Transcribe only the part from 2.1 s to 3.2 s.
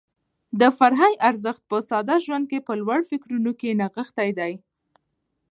ژوند او په لوړو